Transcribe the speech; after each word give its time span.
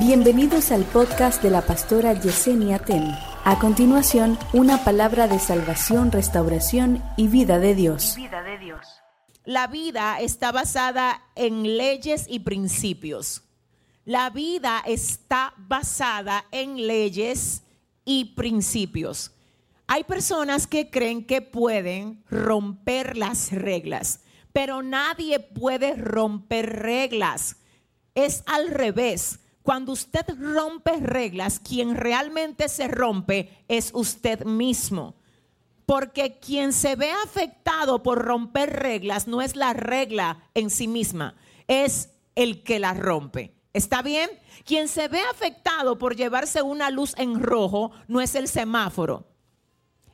Bienvenidos 0.00 0.72
al 0.72 0.84
podcast 0.84 1.42
de 1.42 1.50
la 1.50 1.60
pastora 1.60 2.14
Yesenia 2.14 2.78
Ten. 2.78 3.04
A 3.44 3.58
continuación, 3.58 4.38
una 4.54 4.82
palabra 4.82 5.28
de 5.28 5.38
salvación, 5.38 6.10
restauración 6.10 7.04
y 7.18 7.28
vida 7.28 7.58
de 7.58 7.74
Dios. 7.74 8.14
Vida 8.16 8.42
de 8.42 8.56
Dios. 8.56 8.80
La 9.44 9.66
vida 9.66 10.18
está 10.18 10.52
basada 10.52 11.22
en 11.36 11.76
leyes 11.76 12.24
y 12.30 12.38
principios. 12.38 13.42
La 14.06 14.30
vida 14.30 14.82
está 14.86 15.52
basada 15.58 16.46
en 16.50 16.86
leyes 16.86 17.62
y 18.06 18.34
principios. 18.34 19.32
Hay 19.86 20.04
personas 20.04 20.66
que 20.66 20.88
creen 20.88 21.26
que 21.26 21.42
pueden 21.42 22.24
romper 22.30 23.18
las 23.18 23.52
reglas, 23.52 24.20
pero 24.54 24.82
nadie 24.82 25.40
puede 25.40 25.94
romper 25.94 26.80
reglas. 26.80 27.56
Es 28.14 28.42
al 28.46 28.68
revés. 28.68 29.40
Cuando 29.70 29.92
usted 29.92 30.26
rompe 30.36 30.96
reglas, 30.96 31.60
quien 31.60 31.94
realmente 31.94 32.68
se 32.68 32.88
rompe 32.88 33.64
es 33.68 33.92
usted 33.94 34.44
mismo. 34.44 35.14
Porque 35.86 36.40
quien 36.40 36.72
se 36.72 36.96
ve 36.96 37.12
afectado 37.24 38.02
por 38.02 38.18
romper 38.18 38.72
reglas 38.80 39.28
no 39.28 39.40
es 39.40 39.54
la 39.54 39.72
regla 39.72 40.42
en 40.54 40.70
sí 40.70 40.88
misma, 40.88 41.36
es 41.68 42.10
el 42.34 42.64
que 42.64 42.80
la 42.80 42.94
rompe. 42.94 43.54
¿Está 43.72 44.02
bien? 44.02 44.28
Quien 44.64 44.88
se 44.88 45.06
ve 45.06 45.20
afectado 45.30 45.98
por 45.98 46.16
llevarse 46.16 46.62
una 46.62 46.90
luz 46.90 47.14
en 47.16 47.40
rojo 47.40 47.92
no 48.08 48.20
es 48.20 48.34
el 48.34 48.48
semáforo, 48.48 49.28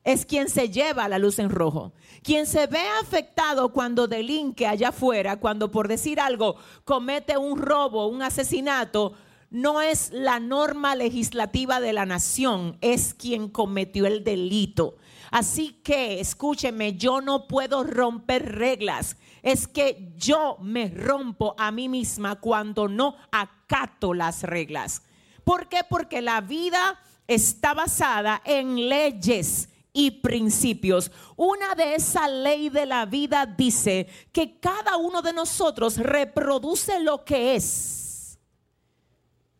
es 0.04 0.26
quien 0.26 0.50
se 0.50 0.68
lleva 0.68 1.08
la 1.08 1.18
luz 1.18 1.38
en 1.38 1.48
rojo. 1.48 1.94
Quien 2.22 2.46
se 2.46 2.66
ve 2.66 2.82
afectado 3.00 3.72
cuando 3.72 4.06
delinque 4.06 4.66
allá 4.66 4.90
afuera, 4.90 5.40
cuando 5.40 5.70
por 5.70 5.88
decir 5.88 6.20
algo 6.20 6.56
comete 6.84 7.38
un 7.38 7.58
robo, 7.58 8.06
un 8.06 8.20
asesinato, 8.20 9.14
no 9.50 9.80
es 9.80 10.10
la 10.12 10.40
norma 10.40 10.94
legislativa 10.94 11.80
de 11.80 11.92
la 11.92 12.06
nación, 12.06 12.78
es 12.80 13.14
quien 13.14 13.48
cometió 13.48 14.06
el 14.06 14.24
delito. 14.24 14.96
Así 15.30 15.80
que, 15.84 16.20
escúcheme, 16.20 16.96
yo 16.96 17.20
no 17.20 17.46
puedo 17.46 17.84
romper 17.84 18.56
reglas. 18.56 19.16
Es 19.42 19.68
que 19.68 20.12
yo 20.16 20.56
me 20.60 20.88
rompo 20.88 21.54
a 21.58 21.70
mí 21.70 21.88
misma 21.88 22.36
cuando 22.36 22.88
no 22.88 23.16
acato 23.30 24.14
las 24.14 24.42
reglas. 24.42 25.02
¿Por 25.44 25.68
qué? 25.68 25.82
Porque 25.88 26.22
la 26.22 26.40
vida 26.40 26.98
está 27.28 27.74
basada 27.74 28.42
en 28.44 28.88
leyes 28.88 29.68
y 29.92 30.10
principios. 30.10 31.12
Una 31.36 31.74
de 31.74 31.94
esa 31.94 32.28
ley 32.28 32.68
de 32.68 32.86
la 32.86 33.06
vida 33.06 33.46
dice 33.46 34.08
que 34.32 34.58
cada 34.58 34.96
uno 34.96 35.22
de 35.22 35.32
nosotros 35.32 35.96
reproduce 35.98 37.00
lo 37.00 37.24
que 37.24 37.54
es 37.54 38.05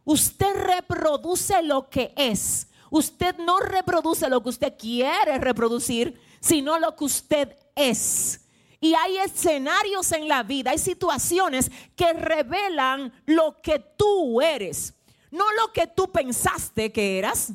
Usted 0.06 0.54
reproduce 0.54 1.62
lo 1.64 1.90
que 1.90 2.14
es. 2.16 2.68
Usted 2.90 3.36
no 3.38 3.58
reproduce 3.58 4.28
lo 4.30 4.40
que 4.40 4.50
usted 4.50 4.74
quiere 4.78 5.36
reproducir, 5.38 6.18
sino 6.40 6.78
lo 6.78 6.94
que 6.94 7.04
usted 7.04 7.56
es. 7.74 8.40
Y 8.80 8.94
hay 8.94 9.16
escenarios 9.18 10.12
en 10.12 10.28
la 10.28 10.44
vida, 10.44 10.70
hay 10.70 10.78
situaciones 10.78 11.72
que 11.96 12.12
revelan 12.12 13.12
lo 13.26 13.60
que 13.60 13.80
tú 13.80 14.40
eres. 14.40 14.94
No 15.32 15.44
lo 15.54 15.72
que 15.72 15.88
tú 15.88 16.12
pensaste 16.12 16.92
que 16.92 17.18
eras. 17.18 17.52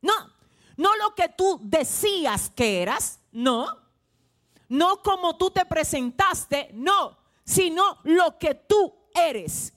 No. 0.00 0.14
No 0.78 0.96
lo 0.96 1.14
que 1.14 1.28
tú 1.28 1.60
decías 1.62 2.48
que 2.48 2.80
eras. 2.80 3.20
No. 3.32 3.66
No 4.66 5.02
como 5.02 5.36
tú 5.36 5.50
te 5.50 5.66
presentaste. 5.66 6.70
No. 6.72 7.18
Sino 7.44 7.98
lo 8.04 8.38
que 8.38 8.54
tú 8.54 8.94
eres. 9.14 9.74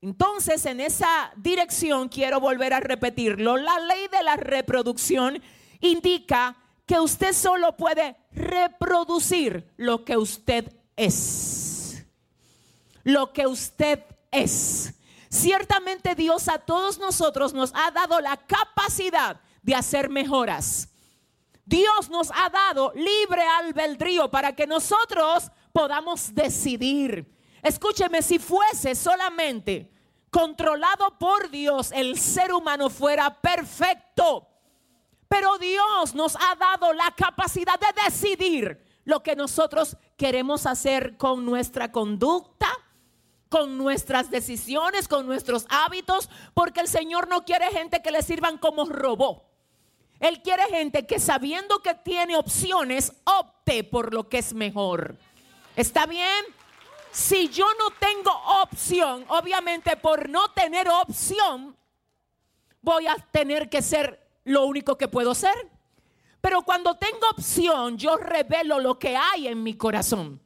Entonces, 0.00 0.64
en 0.66 0.80
esa 0.80 1.32
dirección 1.36 2.08
quiero 2.08 2.40
volver 2.40 2.72
a 2.72 2.80
repetirlo. 2.80 3.56
La 3.56 3.80
ley 3.80 4.06
de 4.08 4.22
la 4.22 4.36
reproducción 4.36 5.42
indica 5.80 6.56
que 6.86 7.00
usted 7.00 7.32
solo 7.32 7.76
puede 7.76 8.16
reproducir 8.32 9.72
lo 9.76 10.04
que 10.04 10.16
usted 10.16 10.72
es. 10.96 12.06
Lo 13.02 13.32
que 13.32 13.46
usted 13.46 14.04
es. 14.30 14.94
Ciertamente 15.28 16.14
Dios 16.14 16.48
a 16.48 16.58
todos 16.58 16.98
nosotros 16.98 17.52
nos 17.52 17.72
ha 17.74 17.90
dado 17.90 18.20
la 18.20 18.36
capacidad 18.36 19.40
de 19.62 19.74
hacer 19.74 20.08
mejoras. 20.08 20.88
Dios 21.66 22.08
nos 22.08 22.30
ha 22.30 22.48
dado 22.48 22.92
libre 22.94 23.42
albedrío 23.42 24.30
para 24.30 24.54
que 24.54 24.66
nosotros 24.66 25.50
podamos 25.72 26.34
decidir. 26.34 27.37
Escúcheme, 27.62 28.22
si 28.22 28.38
fuese 28.38 28.94
solamente 28.94 29.90
controlado 30.30 31.18
por 31.18 31.50
Dios, 31.50 31.90
el 31.92 32.18
ser 32.18 32.52
humano 32.52 32.90
fuera 32.90 33.40
perfecto. 33.40 34.46
Pero 35.28 35.58
Dios 35.58 36.14
nos 36.14 36.36
ha 36.36 36.54
dado 36.56 36.92
la 36.92 37.14
capacidad 37.16 37.78
de 37.78 38.02
decidir 38.04 38.82
lo 39.04 39.22
que 39.22 39.36
nosotros 39.36 39.96
queremos 40.16 40.66
hacer 40.66 41.16
con 41.16 41.44
nuestra 41.44 41.92
conducta, 41.92 42.68
con 43.48 43.78
nuestras 43.78 44.30
decisiones, 44.30 45.08
con 45.08 45.26
nuestros 45.26 45.66
hábitos, 45.70 46.28
porque 46.54 46.80
el 46.80 46.88
Señor 46.88 47.28
no 47.28 47.44
quiere 47.44 47.70
gente 47.70 48.02
que 48.02 48.10
le 48.10 48.22
sirvan 48.22 48.58
como 48.58 48.84
robot. 48.84 49.44
Él 50.20 50.42
quiere 50.42 50.64
gente 50.64 51.06
que 51.06 51.20
sabiendo 51.20 51.78
que 51.80 51.94
tiene 51.94 52.36
opciones, 52.36 53.12
opte 53.24 53.84
por 53.84 54.12
lo 54.12 54.28
que 54.28 54.38
es 54.38 54.52
mejor. 54.52 55.16
¿Está 55.76 56.06
bien? 56.06 56.44
Si 57.10 57.48
yo 57.48 57.66
no 57.78 57.90
tengo 57.98 58.30
opción, 58.62 59.24
obviamente 59.28 59.96
por 59.96 60.28
no 60.28 60.50
tener 60.52 60.88
opción, 60.88 61.76
voy 62.80 63.06
a 63.06 63.16
tener 63.30 63.68
que 63.68 63.82
ser 63.82 64.26
lo 64.44 64.66
único 64.66 64.96
que 64.96 65.08
puedo 65.08 65.34
ser. 65.34 65.54
Pero 66.40 66.62
cuando 66.62 66.96
tengo 66.96 67.28
opción, 67.30 67.98
yo 67.98 68.16
revelo 68.16 68.78
lo 68.78 68.98
que 68.98 69.16
hay 69.16 69.48
en 69.48 69.62
mi 69.62 69.74
corazón. 69.74 70.40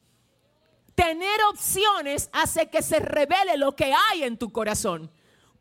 Tener 0.94 1.42
opciones 1.50 2.30
hace 2.32 2.68
que 2.68 2.82
se 2.82 2.98
revele 2.98 3.56
lo 3.56 3.74
que 3.76 3.92
hay 3.92 4.24
en 4.24 4.38
tu 4.38 4.50
corazón. 4.52 5.10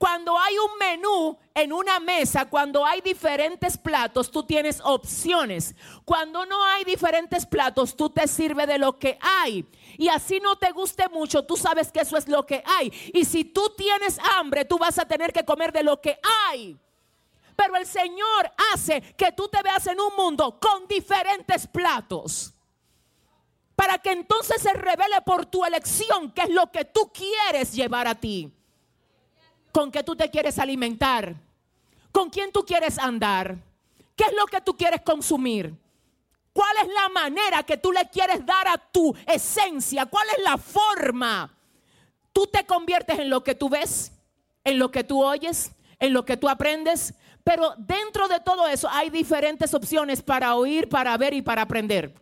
Cuando 0.02 0.36
hay 0.36 0.58
un 0.58 0.80
menú 0.80 1.38
en 1.54 1.72
una 1.72 2.00
mesa, 2.00 2.50
cuando 2.50 2.84
hay 2.84 3.02
diferentes 3.02 3.78
platos, 3.78 4.32
tú 4.32 4.42
tienes 4.42 4.82
opciones. 4.84 5.76
Cuando 6.04 6.44
no 6.48 6.64
hay 6.66 6.84
diferentes 6.84 7.46
platos, 7.46 7.96
tú 7.96 8.10
te 8.10 8.28
sirves 8.28 8.66
de 8.66 8.80
lo 8.80 8.98
que 8.98 9.20
hay. 9.22 9.64
Y 10.00 10.08
así 10.08 10.40
no 10.40 10.56
te 10.56 10.72
guste 10.72 11.08
mucho, 11.10 11.46
tú 11.46 11.56
sabes 11.56 11.92
que 11.92 12.00
eso 12.00 12.18
es 12.18 12.28
lo 12.28 12.48
que 12.48 12.64
hay. 12.66 12.92
Y 13.14 13.26
si 13.26 13.46
tú 13.46 13.76
tienes 13.78 14.18
hambre, 14.36 14.66
tú 14.66 14.80
vas 14.80 14.98
a 14.98 15.06
tener 15.06 15.32
que 15.32 15.46
comer 15.46 15.72
de 15.72 15.84
lo 15.84 16.02
que 16.02 16.18
hay. 16.50 16.80
Pero 17.56 17.76
el 17.76 17.86
Señor 17.86 18.52
hace 18.74 19.02
que 19.16 19.32
tú 19.34 19.50
te 19.50 19.62
veas 19.62 19.86
en 19.86 20.02
un 20.02 20.16
mundo 20.16 20.60
con 20.60 20.88
diferentes 20.88 21.68
platos. 21.68 22.56
Para 23.76 24.00
que 24.00 24.14
entonces 24.14 24.64
se 24.64 24.74
revele 24.74 25.22
por 25.24 25.46
tu 25.46 25.64
elección 25.64 26.32
qué 26.32 26.42
es 26.42 26.50
lo 26.50 26.72
que 26.72 26.86
tú 26.86 27.12
quieres 27.14 27.72
llevar 27.74 28.08
a 28.08 28.16
ti 28.16 28.52
con 29.72 29.92
qué 29.92 30.04
tú 30.04 30.16
te 30.16 30.30
quieres 30.30 30.60
alimentar, 30.60 31.36
con 32.12 32.30
quién 32.30 32.52
tú 32.52 32.66
quieres 32.66 32.98
andar, 33.00 33.58
qué 34.16 34.26
es 34.26 34.34
lo 34.34 34.46
que 34.46 34.62
tú 34.62 34.76
quieres 34.78 35.02
consumir. 35.02 35.74
¿Cuál 36.54 36.76
es 36.82 36.88
la 36.94 37.10
manera 37.10 37.64
que 37.64 37.78
tú 37.78 37.92
le 37.92 38.10
quieres 38.10 38.46
dar 38.46 38.68
a 38.68 38.78
tu 38.78 39.16
esencia? 39.26 40.06
¿Cuál 40.06 40.28
es 40.38 40.44
la 40.44 40.58
forma? 40.58 41.56
Tú 42.34 42.48
te 42.48 42.66
conviertes 42.66 43.20
en 43.20 43.30
lo 43.30 43.44
que 43.44 43.56
tú 43.56 43.70
ves, 43.70 44.12
en 44.64 44.78
lo 44.78 44.92
que 44.92 45.04
tú 45.04 45.24
oyes, 45.24 45.72
en 46.00 46.14
lo 46.14 46.26
que 46.26 46.36
tú 46.36 46.50
aprendes. 46.50 47.14
Pero 47.44 47.74
dentro 47.78 48.28
de 48.28 48.40
todo 48.42 48.68
eso 48.68 48.90
hay 48.90 49.10
diferentes 49.10 49.74
opciones 49.74 50.22
para 50.22 50.56
oír, 50.56 50.90
para 50.90 51.18
ver 51.18 51.34
y 51.34 51.42
para 51.42 51.62
aprender. 51.62 52.14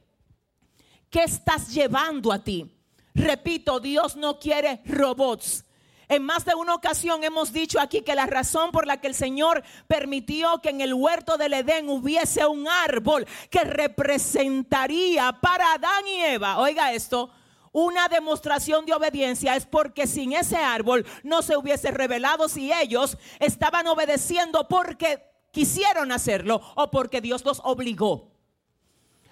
¿Qué 1.10 1.24
estás 1.24 1.74
llevando 1.74 2.32
a 2.32 2.44
ti? 2.44 2.70
Repito, 3.16 3.80
Dios 3.80 4.16
no 4.16 4.40
quiere 4.40 4.82
robots. 4.86 5.66
En 6.10 6.24
más 6.24 6.44
de 6.44 6.56
una 6.56 6.74
ocasión 6.74 7.24
hemos 7.24 7.54
dicho 7.54 7.80
aquí 7.80 8.02
que 8.02 8.16
la 8.16 8.26
razón 8.26 8.72
por 8.72 8.88
la 8.88 9.00
que 9.00 9.06
el 9.06 9.14
Señor 9.14 9.64
permitió 9.88 10.60
que 10.60 10.70
en 10.70 10.82
el 10.82 10.96
huerto 10.96 11.38
del 11.38 11.54
Edén 11.54 11.88
hubiese 11.88 12.48
un 12.48 12.68
árbol 12.68 13.28
que 13.52 13.64
representaría 13.64 15.32
para 15.34 15.74
Adán 15.74 16.08
y 16.08 16.22
Eva, 16.22 16.58
oiga 16.58 16.94
esto, 16.94 17.30
una 17.72 18.08
demostración 18.08 18.88
de 18.88 18.94
obediencia 18.94 19.56
es 19.56 19.68
porque 19.68 20.08
sin 20.08 20.34
ese 20.34 20.58
árbol 20.58 21.06
no 21.22 21.44
se 21.44 21.56
hubiese 21.56 21.92
revelado 21.92 22.50
si 22.50 22.74
ellos 22.74 23.16
estaban 23.38 23.86
obedeciendo 23.86 24.68
porque 24.68 25.24
quisieron 25.52 26.12
hacerlo 26.12 26.60
o 26.74 26.90
porque 26.90 27.22
Dios 27.22 27.46
los 27.46 27.62
obligó. 27.64 28.32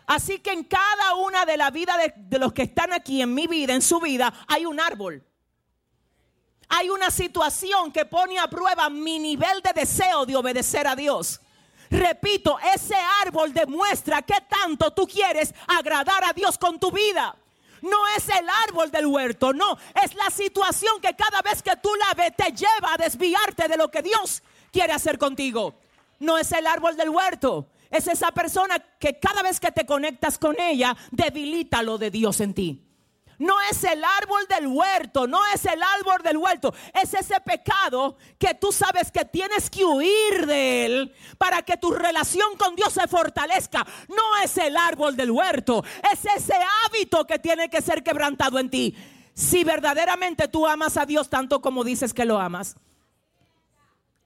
Así 0.06 0.38
que 0.38 0.52
en 0.52 0.64
cada 0.64 1.16
una 1.16 1.44
de 1.44 1.58
la 1.58 1.72
vida 1.72 1.98
de, 1.98 2.14
de 2.16 2.38
los 2.38 2.54
que 2.54 2.62
están 2.62 2.94
aquí, 2.94 3.24
en 3.24 3.34
mi 3.34 3.48
vida, 3.48 3.74
en 3.74 3.82
su 3.82 4.00
vida, 4.00 4.32
hay 4.48 4.68
un 4.68 4.80
árbol 4.80 5.24
hay 6.78 6.90
una 6.92 7.10
situación 7.10 7.92
que 7.92 8.06
pone 8.06 8.38
a 8.38 8.48
prueba 8.48 8.88
mi 8.90 9.18
nivel 9.18 9.62
de 9.64 9.74
deseo 9.74 10.28
de 10.28 10.36
obedecer 10.36 10.86
a 10.88 10.96
Dios. 10.96 11.42
Repito, 11.90 12.60
ese 12.74 12.96
árbol 13.26 13.52
demuestra 13.52 14.22
que 14.22 14.36
tanto 14.48 14.92
tú 14.92 15.08
quieres 15.08 15.56
agradar 15.68 16.24
a 16.24 16.34
Dios 16.34 16.58
con 16.58 16.80
tu 16.80 16.92
vida. 16.92 17.36
No 17.82 17.98
es 18.16 18.30
el 18.30 18.48
árbol 18.68 18.92
del 18.92 19.08
huerto, 19.08 19.54
no. 19.54 19.78
Es 20.04 20.14
la 20.14 20.30
situación 20.30 21.02
que 21.02 21.16
cada 21.16 21.42
vez 21.42 21.64
que 21.64 21.76
tú 21.78 21.90
la 21.96 22.14
ves 22.14 22.36
te 22.36 22.52
lleva 22.52 22.94
a 22.94 22.98
desviarte 22.98 23.68
de 23.68 23.78
lo 23.78 23.90
que 23.90 24.04
Dios 24.04 24.44
quiere 24.72 24.94
hacer 24.94 25.18
contigo. 25.18 25.80
No 26.20 26.38
es 26.38 26.52
el 26.52 26.68
árbol 26.68 26.96
del 26.96 27.10
huerto. 27.10 27.70
Es 27.90 28.08
esa 28.08 28.32
persona 28.32 28.78
que 29.00 29.20
cada 29.20 29.42
vez 29.42 29.60
que 29.60 29.72
te 29.72 29.86
conectas 29.86 30.38
con 30.38 30.60
ella 30.60 30.96
debilita 31.10 31.82
lo 31.82 31.98
de 31.98 32.12
Dios 32.12 32.40
en 32.42 32.54
ti. 32.54 32.87
No 33.40 33.54
es 33.70 33.84
el 33.84 34.04
árbol 34.04 34.48
del 34.50 34.68
huerto, 34.68 35.28
no 35.28 35.40
es 35.54 35.64
el 35.66 35.80
árbol 35.82 36.24
del 36.24 36.38
huerto, 36.38 36.74
es 36.94 37.14
ese 37.14 37.40
pecado 37.42 38.18
que 38.40 38.56
tú 38.56 38.72
sabes 38.72 39.12
que 39.12 39.26
tienes 39.26 39.70
que 39.70 39.86
huir 39.86 40.48
de 40.48 40.86
él 40.86 41.16
para 41.38 41.62
que 41.62 41.78
tu 41.78 41.92
relación 41.92 42.58
con 42.58 42.76
Dios 42.76 42.94
se 42.94 43.08
fortalezca. 43.08 43.86
No 44.10 44.44
es 44.44 44.58
el 44.58 44.76
árbol 44.76 45.16
del 45.16 45.30
huerto, 45.30 45.84
es 46.12 46.26
ese 46.36 46.56
hábito 46.86 47.28
que 47.28 47.38
tiene 47.38 47.70
que 47.70 47.82
ser 47.82 48.04
quebrantado 48.04 48.58
en 48.58 48.72
ti. 48.72 48.96
Si 49.36 49.64
verdaderamente 49.64 50.48
tú 50.48 50.66
amas 50.66 50.98
a 50.98 51.06
Dios 51.06 51.30
tanto 51.30 51.62
como 51.62 51.84
dices 51.84 52.16
que 52.16 52.26
lo 52.26 52.40
amas. 52.40 52.76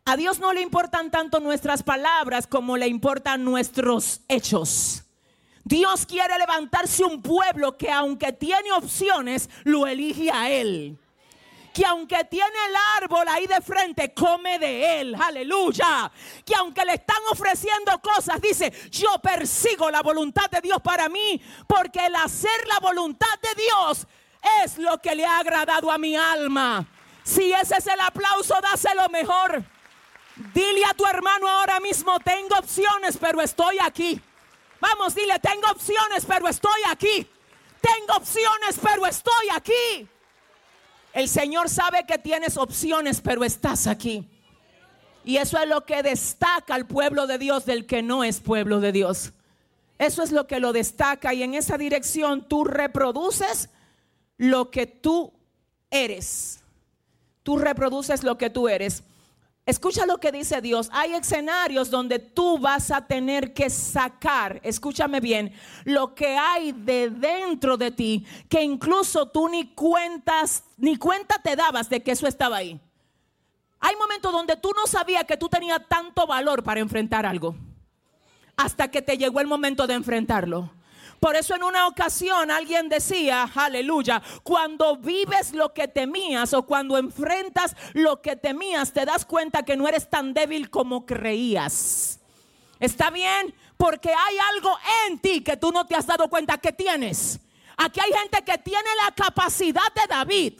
A 0.05 0.15
Dios 0.15 0.39
no 0.39 0.53
le 0.53 0.61
importan 0.61 1.11
tanto 1.11 1.41
nuestras 1.41 1.83
palabras 1.83 2.47
como 2.47 2.77
le 2.77 2.87
importan 2.87 3.43
nuestros 3.43 4.21
hechos. 4.29 5.03
Dios 5.71 6.05
quiere 6.05 6.37
levantarse 6.37 7.01
un 7.05 7.21
pueblo 7.21 7.77
que 7.77 7.89
aunque 7.89 8.33
tiene 8.33 8.73
opciones, 8.73 9.49
lo 9.63 9.87
elige 9.87 10.29
a 10.29 10.49
Él. 10.49 10.99
Que 11.73 11.85
aunque 11.85 12.25
tiene 12.25 12.57
el 12.67 12.75
árbol 13.01 13.25
ahí 13.29 13.47
de 13.47 13.61
frente, 13.61 14.13
come 14.13 14.59
de 14.59 14.99
él. 14.99 15.15
Aleluya. 15.15 16.11
Que 16.45 16.53
aunque 16.53 16.83
le 16.83 16.95
están 16.95 17.21
ofreciendo 17.31 17.97
cosas, 18.01 18.41
dice, 18.41 18.73
yo 18.89 19.17
persigo 19.23 19.89
la 19.89 20.01
voluntad 20.01 20.49
de 20.49 20.59
Dios 20.59 20.81
para 20.81 21.07
mí. 21.07 21.41
Porque 21.65 22.05
el 22.05 22.15
hacer 22.15 22.67
la 22.67 22.79
voluntad 22.79 23.39
de 23.41 23.63
Dios 23.63 24.05
es 24.65 24.77
lo 24.77 24.97
que 24.97 25.15
le 25.15 25.25
ha 25.25 25.39
agradado 25.39 25.89
a 25.89 25.97
mi 25.97 26.13
alma. 26.17 26.85
Si 27.23 27.53
ese 27.53 27.77
es 27.77 27.87
el 27.87 28.01
aplauso, 28.01 28.55
dáselo 28.61 29.07
mejor. 29.07 29.63
Dile 30.53 30.83
a 30.83 30.93
tu 30.93 31.05
hermano 31.05 31.47
ahora 31.47 31.79
mismo, 31.79 32.19
tengo 32.19 32.57
opciones, 32.57 33.17
pero 33.17 33.39
estoy 33.39 33.77
aquí. 33.79 34.21
Vamos, 34.81 35.13
dile, 35.15 35.39
tengo 35.39 35.69
opciones, 35.69 36.25
pero 36.27 36.47
estoy 36.47 36.81
aquí. 36.89 37.27
Tengo 37.79 38.17
opciones, 38.17 38.79
pero 38.81 39.05
estoy 39.05 39.49
aquí. 39.53 40.09
El 41.13 41.29
Señor 41.29 41.69
sabe 41.69 42.05
que 42.05 42.17
tienes 42.17 42.57
opciones, 42.57 43.21
pero 43.21 43.43
estás 43.43 43.85
aquí. 43.87 44.27
Y 45.23 45.37
eso 45.37 45.59
es 45.59 45.69
lo 45.69 45.85
que 45.85 46.01
destaca 46.01 46.73
al 46.73 46.87
pueblo 46.87 47.27
de 47.27 47.37
Dios 47.37 47.65
del 47.65 47.85
que 47.85 48.01
no 48.01 48.23
es 48.23 48.39
pueblo 48.39 48.79
de 48.79 48.91
Dios. 48.91 49.33
Eso 49.99 50.23
es 50.23 50.31
lo 50.31 50.47
que 50.47 50.59
lo 50.59 50.73
destaca 50.73 51.31
y 51.33 51.43
en 51.43 51.53
esa 51.53 51.77
dirección 51.77 52.47
tú 52.47 52.63
reproduces 52.63 53.69
lo 54.37 54.71
que 54.71 54.87
tú 54.87 55.31
eres. 55.91 56.63
Tú 57.43 57.59
reproduces 57.59 58.23
lo 58.23 58.35
que 58.37 58.49
tú 58.49 58.67
eres. 58.67 59.03
Escucha 59.65 60.07
lo 60.07 60.17
que 60.17 60.31
dice 60.31 60.59
Dios. 60.59 60.89
Hay 60.91 61.13
escenarios 61.13 61.91
donde 61.91 62.17
tú 62.17 62.57
vas 62.57 62.89
a 62.89 63.05
tener 63.05 63.53
que 63.53 63.69
sacar, 63.69 64.59
escúchame 64.63 65.19
bien, 65.19 65.53
lo 65.85 66.15
que 66.15 66.35
hay 66.35 66.71
de 66.71 67.11
dentro 67.11 67.77
de 67.77 67.91
ti, 67.91 68.25
que 68.49 68.63
incluso 68.63 69.27
tú 69.27 69.47
ni 69.47 69.73
cuentas, 69.73 70.63
ni 70.77 70.95
cuenta 70.95 71.39
te 71.43 71.55
dabas 71.55 71.89
de 71.89 72.01
que 72.01 72.11
eso 72.11 72.25
estaba 72.25 72.57
ahí. 72.57 72.81
Hay 73.79 73.95
momentos 73.95 74.31
donde 74.31 74.57
tú 74.57 74.71
no 74.75 74.87
sabías 74.87 75.25
que 75.25 75.37
tú 75.37 75.47
tenías 75.47 75.81
tanto 75.87 76.25
valor 76.25 76.63
para 76.63 76.79
enfrentar 76.79 77.25
algo, 77.25 77.55
hasta 78.57 78.89
que 78.89 79.03
te 79.03 79.17
llegó 79.17 79.39
el 79.41 79.47
momento 79.47 79.85
de 79.85 79.93
enfrentarlo. 79.93 80.71
Por 81.21 81.35
eso 81.35 81.53
en 81.53 81.61
una 81.61 81.85
ocasión 81.85 82.49
alguien 82.49 82.89
decía, 82.89 83.47
aleluya, 83.53 84.23
cuando 84.41 84.97
vives 84.97 85.53
lo 85.53 85.71
que 85.71 85.87
temías 85.87 86.51
o 86.55 86.65
cuando 86.65 86.97
enfrentas 86.97 87.75
lo 87.93 88.23
que 88.23 88.35
temías, 88.35 88.91
te 88.91 89.05
das 89.05 89.23
cuenta 89.23 89.61
que 89.61 89.77
no 89.77 89.87
eres 89.87 90.09
tan 90.09 90.33
débil 90.33 90.71
como 90.71 91.05
creías. 91.05 92.19
¿Está 92.79 93.11
bien? 93.11 93.53
Porque 93.77 94.09
hay 94.09 94.35
algo 94.55 94.75
en 95.05 95.19
ti 95.19 95.43
que 95.43 95.57
tú 95.57 95.71
no 95.71 95.85
te 95.85 95.95
has 95.95 96.07
dado 96.07 96.27
cuenta 96.27 96.57
que 96.57 96.73
tienes. 96.73 97.39
Aquí 97.77 97.99
hay 97.99 98.11
gente 98.13 98.43
que 98.43 98.57
tiene 98.57 98.89
la 99.05 99.13
capacidad 99.13 99.93
de 99.93 100.07
David 100.07 100.59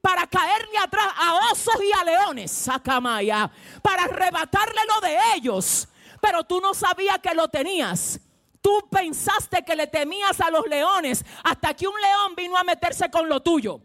para 0.00 0.26
caerle 0.26 0.76
atrás 0.78 1.06
a 1.18 1.52
osos 1.52 1.80
y 1.84 1.92
a 1.92 2.02
leones, 2.02 2.50
sacamaya, 2.50 3.48
para 3.80 4.02
arrebatarle 4.02 4.80
lo 4.92 5.00
de 5.02 5.18
ellos. 5.36 5.86
Pero 6.20 6.42
tú 6.42 6.60
no 6.60 6.74
sabías 6.74 7.20
que 7.20 7.32
lo 7.32 7.46
tenías. 7.46 8.18
Tú 8.60 8.88
pensaste 8.90 9.64
que 9.64 9.74
le 9.74 9.86
temías 9.86 10.40
a 10.40 10.50
los 10.50 10.66
leones 10.66 11.24
hasta 11.44 11.74
que 11.74 11.88
un 11.88 12.00
león 12.00 12.34
vino 12.36 12.56
a 12.56 12.64
meterse 12.64 13.10
con 13.10 13.28
lo 13.28 13.40
tuyo. 13.40 13.80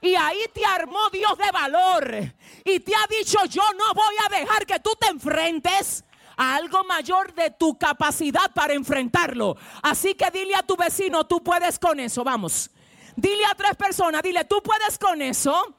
Y 0.00 0.14
ahí 0.14 0.44
te 0.52 0.64
armó 0.64 1.10
Dios 1.10 1.36
de 1.36 1.50
valor. 1.50 2.34
Y 2.64 2.80
te 2.80 2.94
ha 2.94 3.06
dicho, 3.08 3.44
yo 3.46 3.62
no 3.76 3.94
voy 3.94 4.14
a 4.24 4.38
dejar 4.38 4.64
que 4.64 4.80
tú 4.80 4.90
te 4.98 5.08
enfrentes 5.08 6.04
a 6.36 6.56
algo 6.56 6.84
mayor 6.84 7.34
de 7.34 7.50
tu 7.50 7.76
capacidad 7.78 8.52
para 8.54 8.74
enfrentarlo. 8.74 9.56
Así 9.82 10.14
que 10.14 10.30
dile 10.30 10.54
a 10.54 10.62
tu 10.62 10.76
vecino, 10.76 11.26
tú 11.26 11.42
puedes 11.42 11.78
con 11.78 11.98
eso, 12.00 12.24
vamos. 12.24 12.70
Dile 13.16 13.44
a 13.46 13.54
tres 13.54 13.76
personas, 13.76 14.22
dile, 14.22 14.44
tú 14.44 14.62
puedes 14.62 14.98
con 14.98 15.20
eso. 15.22 15.74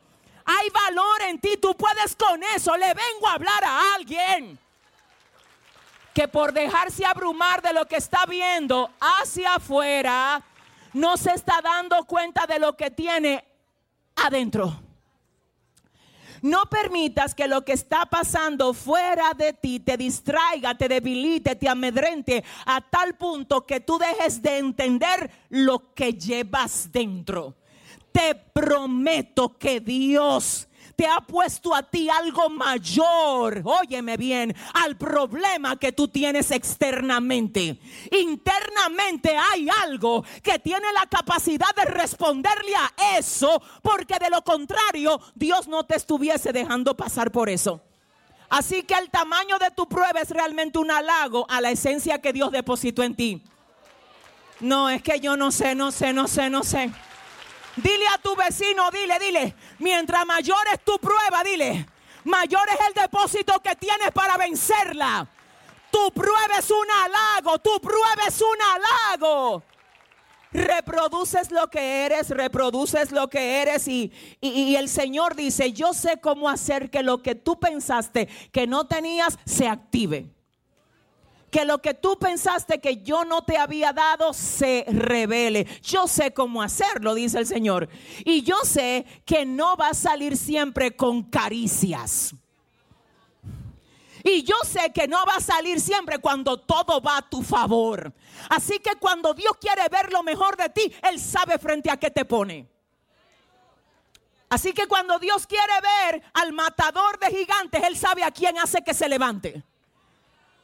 Hay 0.46 0.70
valor 0.70 1.22
en 1.24 1.40
ti, 1.40 1.58
tú 1.58 1.76
puedes 1.76 2.16
con 2.16 2.42
eso. 2.56 2.76
Le 2.78 2.94
vengo 2.94 3.28
a 3.28 3.34
hablar 3.34 3.64
a 3.64 3.96
alguien 3.96 4.60
que 6.18 6.28
por 6.28 6.52
dejarse 6.52 7.06
abrumar 7.06 7.62
de 7.62 7.74
lo 7.74 7.86
que 7.86 7.98
está 7.98 8.26
viendo 8.26 8.90
hacia 9.00 9.54
afuera, 9.54 10.44
no 10.94 11.16
se 11.16 11.30
está 11.30 11.62
dando 11.62 12.06
cuenta 12.06 12.48
de 12.48 12.58
lo 12.58 12.76
que 12.76 12.90
tiene 12.90 13.46
adentro. 14.16 14.82
No 16.42 16.66
permitas 16.66 17.36
que 17.36 17.48
lo 17.48 17.64
que 17.64 17.74
está 17.74 18.08
pasando 18.08 18.74
fuera 18.74 19.36
de 19.36 19.54
ti 19.54 19.80
te 19.80 19.96
distraiga, 19.96 20.76
te 20.76 20.88
debilite, 20.88 21.56
te 21.56 21.70
amedrente 21.70 22.44
a 22.66 22.82
tal 22.82 23.14
punto 23.14 23.68
que 23.68 23.82
tú 23.82 24.00
dejes 24.00 24.42
de 24.42 24.58
entender 24.58 25.30
lo 25.50 25.94
que 25.94 26.14
llevas 26.14 26.92
dentro. 26.92 27.54
Te 28.12 28.34
prometo 28.34 29.56
que 29.56 29.82
Dios 29.82 30.68
te 30.98 31.06
ha 31.06 31.22
puesto 31.22 31.76
a 31.76 31.84
ti 31.84 32.10
algo 32.10 32.50
mayor, 32.50 33.62
óyeme 33.64 34.18
bien, 34.18 34.54
al 34.74 34.98
problema 34.98 35.78
que 35.78 35.92
tú 35.92 36.08
tienes 36.08 36.50
externamente. 36.50 37.80
Internamente 38.12 39.38
hay 39.38 39.70
algo 39.84 40.26
que 40.42 40.58
tiene 40.58 40.92
la 40.94 41.06
capacidad 41.06 41.74
de 41.76 41.86
responderle 41.86 42.76
a 42.76 43.18
eso, 43.20 43.62
porque 43.84 44.16
de 44.20 44.32
lo 44.32 44.42
contrario 44.42 45.22
Dios 45.36 45.68
no 45.68 45.86
te 45.86 45.96
estuviese 45.96 46.52
dejando 46.52 46.98
pasar 46.98 47.32
por 47.32 47.48
eso. 47.48 47.80
Así 48.50 48.82
que 48.82 48.96
el 48.96 49.12
tamaño 49.12 49.60
de 49.60 49.70
tu 49.70 49.88
prueba 49.88 50.20
es 50.20 50.32
realmente 50.32 50.80
un 50.80 50.90
halago 50.90 51.46
a 51.48 51.62
la 51.62 51.70
esencia 51.70 52.20
que 52.20 52.34
Dios 52.34 52.52
depositó 52.52 53.04
en 53.04 53.16
ti. 53.16 53.44
No, 54.62 54.90
es 54.90 55.04
que 55.04 55.20
yo 55.20 55.38
no 55.38 55.52
sé, 55.52 55.76
no 55.76 55.92
sé, 55.92 56.12
no 56.12 56.28
sé, 56.28 56.50
no 56.50 56.64
sé. 56.64 56.92
Dile 57.78 58.08
a 58.14 58.18
tu 58.18 58.36
vecino, 58.36 58.90
dile, 58.92 59.20
dile, 59.20 59.56
mientras 59.80 60.26
mayor 60.26 60.66
es 60.74 60.84
tu 60.84 60.98
prueba, 60.98 61.44
dile, 61.44 61.86
mayor 62.24 62.68
es 62.70 62.88
el 62.88 62.94
depósito 62.94 63.60
que 63.62 63.76
tienes 63.76 64.12
para 64.12 64.36
vencerla. 64.36 65.28
Tu 65.92 66.12
prueba 66.12 66.58
es 66.58 66.70
un 66.72 66.86
halago, 66.90 67.60
tu 67.60 67.80
prueba 67.80 68.24
es 68.28 68.42
un 68.42 68.58
halago. 68.62 69.64
Reproduces 70.52 71.52
lo 71.52 71.70
que 71.70 72.06
eres, 72.06 72.30
reproduces 72.30 73.12
lo 73.12 73.30
que 73.30 73.62
eres 73.62 73.88
y, 73.88 74.12
y, 74.42 74.76
el 74.76 74.90
Señor 74.90 75.36
dice, 75.36 75.72
yo 75.72 75.94
sé 75.94 76.20
cómo 76.20 76.50
hacer 76.50 76.90
que 76.90 77.04
lo 77.04 77.22
que 77.22 77.36
tú 77.36 77.60
pensaste 77.60 78.28
que 78.52 78.66
no 78.66 78.88
tenías 78.88 79.38
se 79.46 79.68
active 79.68 80.37
que 81.58 81.66
lo 81.66 81.82
que 81.82 81.96
tú 81.96 82.20
pensaste 82.20 82.80
que 82.80 82.98
yo 82.98 83.26
no 83.26 83.44
te 83.44 83.58
había 83.58 83.92
dado 83.92 84.32
se 84.32 84.86
revele. 84.88 85.66
Yo 85.82 86.06
sé 86.06 86.32
cómo 86.32 86.62
hacerlo, 86.62 87.16
dice 87.16 87.40
el 87.40 87.48
Señor. 87.48 87.90
Y 88.24 88.44
yo 88.44 88.58
sé 88.64 89.08
que 89.26 89.44
no 89.44 89.76
va 89.76 89.88
a 89.88 89.94
salir 89.96 90.38
siempre 90.38 90.96
con 90.96 91.24
caricias. 91.24 92.36
Y 94.24 94.44
yo 94.44 94.54
sé 94.66 94.92
que 94.94 95.08
no 95.08 95.26
va 95.26 95.38
a 95.38 95.42
salir 95.42 95.82
siempre 95.82 96.20
cuando 96.20 96.60
todo 96.60 97.02
va 97.02 97.18
a 97.18 97.28
tu 97.28 97.42
favor. 97.42 98.14
Así 98.50 98.78
que 98.78 98.96
cuando 98.98 99.34
Dios 99.34 99.54
quiere 99.60 99.82
ver 99.90 100.14
lo 100.14 100.22
mejor 100.22 100.58
de 100.58 100.70
ti, 100.70 100.94
Él 101.10 101.20
sabe 101.20 101.58
frente 101.58 101.90
a 101.90 101.98
qué 101.98 102.12
te 102.12 102.24
pone. 102.24 102.70
Así 104.48 104.74
que 104.74 104.86
cuando 104.86 105.18
Dios 105.18 105.48
quiere 105.48 105.74
ver 105.82 106.22
al 106.36 106.54
matador 106.54 107.18
de 107.18 107.36
gigantes, 107.36 107.82
Él 107.82 107.98
sabe 107.98 108.24
a 108.24 108.30
quién 108.30 108.60
hace 108.60 108.84
que 108.84 108.94
se 108.94 109.10
levante. 109.10 109.64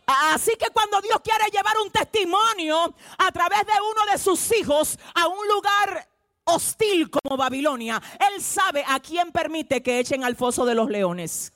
Así 0.05 0.51
que 0.57 0.69
cuando 0.71 1.01
Dios 1.01 1.21
quiere 1.23 1.45
llevar 1.51 1.75
un 1.83 1.89
testimonio 1.91 2.93
a 3.17 3.31
través 3.31 3.65
de 3.65 3.73
uno 3.73 4.11
de 4.11 4.17
sus 4.17 4.51
hijos 4.53 4.99
a 5.15 5.27
un 5.27 5.47
lugar 5.47 6.07
hostil 6.45 7.09
como 7.09 7.37
Babilonia, 7.37 8.01
Él 8.31 8.41
sabe 8.41 8.83
a 8.87 8.99
quién 8.99 9.31
permite 9.31 9.81
que 9.81 9.99
echen 9.99 10.23
al 10.23 10.35
foso 10.35 10.65
de 10.65 10.75
los 10.75 10.89
leones. 10.89 11.53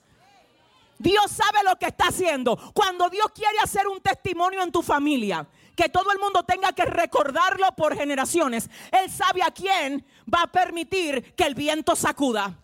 Dios 0.98 1.30
sabe 1.30 1.64
lo 1.64 1.78
que 1.78 1.88
está 1.88 2.08
haciendo. 2.08 2.58
Cuando 2.74 3.10
Dios 3.10 3.28
quiere 3.34 3.60
hacer 3.60 3.88
un 3.88 4.02
testimonio 4.02 4.64
en 4.64 4.72
tu 4.72 4.82
familia, 4.82 5.48
que 5.76 5.90
todo 5.90 6.12
el 6.12 6.18
mundo 6.18 6.44
tenga 6.44 6.74
que 6.74 6.86
recordarlo 6.86 7.68
por 7.76 7.96
generaciones. 7.96 8.68
Él 8.92 9.12
sabe 9.12 9.44
a 9.44 9.52
quién 9.52 10.04
va 10.34 10.42
a 10.44 10.52
permitir 10.52 11.36
que 11.36 11.44
el 11.44 11.54
viento 11.54 11.96
sacuda. 11.96 12.58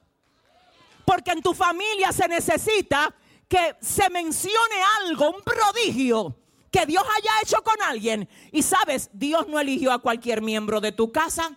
Porque 1.05 1.31
en 1.31 1.43
tu 1.43 1.53
familia 1.53 2.11
se 2.11 2.27
necesita 2.27 3.13
que 3.53 3.75
se 3.81 4.09
mencione 4.09 4.81
algo, 4.99 5.29
un 5.29 5.43
prodigio 5.43 6.35
que 6.71 6.87
Dios 6.87 7.03
haya 7.03 7.29
hecho 7.43 7.61
con 7.61 7.79
alguien. 7.83 8.27
Y 8.51 8.63
sabes, 8.63 9.11
Dios 9.13 9.47
no 9.47 9.59
eligió 9.59 9.91
a 9.91 9.99
cualquier 9.99 10.41
miembro 10.41 10.81
de 10.81 10.91
tu 10.91 11.11
casa, 11.11 11.55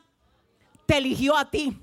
te 0.85 0.99
eligió 0.99 1.35
a 1.35 1.50
ti. 1.50 1.75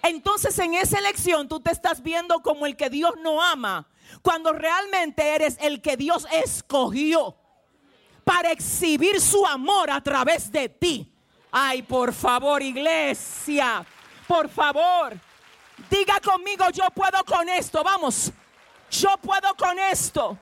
Entonces 0.00 0.56
en 0.60 0.74
esa 0.74 1.00
elección 1.00 1.48
tú 1.48 1.58
te 1.58 1.72
estás 1.72 2.04
viendo 2.04 2.40
como 2.40 2.66
el 2.66 2.76
que 2.76 2.88
Dios 2.88 3.14
no 3.20 3.42
ama, 3.42 3.88
cuando 4.22 4.52
realmente 4.52 5.34
eres 5.34 5.58
el 5.60 5.82
que 5.82 5.96
Dios 5.96 6.24
escogió 6.30 7.36
para 8.22 8.52
exhibir 8.52 9.20
su 9.20 9.44
amor 9.44 9.90
a 9.90 10.00
través 10.00 10.52
de 10.52 10.68
ti. 10.68 11.12
Ay, 11.50 11.82
por 11.82 12.12
favor, 12.12 12.62
iglesia, 12.62 13.84
por 14.28 14.48
favor, 14.48 15.18
diga 15.90 16.20
conmigo, 16.20 16.70
yo 16.70 16.88
puedo 16.94 17.24
con 17.24 17.48
esto, 17.48 17.82
vamos, 17.82 18.32
yo 18.92 19.16
puedo 19.20 19.54
con 19.56 19.78
esto. 19.78 20.38